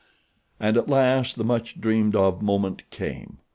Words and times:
And 0.59 0.77
at 0.77 0.89
last 0.89 1.35
the 1.35 1.43
much 1.43 1.79
dreamed 1.79 2.15
of 2.15 2.41
moment 2.41 2.89
came. 2.89 3.37